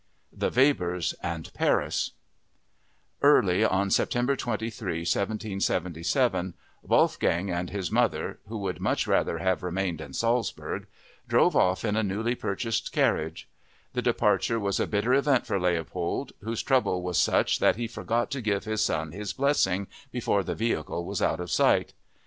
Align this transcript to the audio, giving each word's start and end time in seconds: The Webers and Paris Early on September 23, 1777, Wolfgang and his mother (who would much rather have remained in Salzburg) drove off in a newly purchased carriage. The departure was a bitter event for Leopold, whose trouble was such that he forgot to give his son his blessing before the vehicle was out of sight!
The 0.33 0.49
Webers 0.49 1.13
and 1.21 1.53
Paris 1.53 2.13
Early 3.21 3.63
on 3.63 3.91
September 3.91 4.35
23, 4.35 5.01
1777, 5.01 6.55
Wolfgang 6.81 7.51
and 7.51 7.69
his 7.69 7.91
mother 7.91 8.39
(who 8.47 8.57
would 8.57 8.79
much 8.79 9.05
rather 9.05 9.37
have 9.37 9.61
remained 9.61 10.01
in 10.01 10.13
Salzburg) 10.13 10.87
drove 11.27 11.55
off 11.55 11.85
in 11.85 11.95
a 11.95 12.01
newly 12.01 12.33
purchased 12.33 12.91
carriage. 12.91 13.47
The 13.93 14.01
departure 14.01 14.59
was 14.59 14.79
a 14.79 14.87
bitter 14.87 15.13
event 15.13 15.45
for 15.45 15.59
Leopold, 15.59 16.31
whose 16.39 16.63
trouble 16.63 17.03
was 17.03 17.19
such 17.19 17.59
that 17.59 17.75
he 17.75 17.87
forgot 17.87 18.31
to 18.31 18.41
give 18.41 18.63
his 18.63 18.83
son 18.83 19.11
his 19.11 19.33
blessing 19.33 19.85
before 20.11 20.41
the 20.43 20.55
vehicle 20.55 21.05
was 21.05 21.21
out 21.21 21.39
of 21.39 21.51
sight! 21.51 21.93